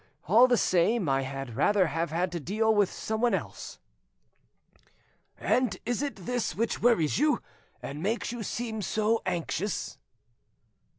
[0.27, 3.77] All the same, I had rather have had to deal with someone else."
[5.37, 7.39] "And is it this which worries you,
[7.83, 9.99] and makes you seem so anxious?"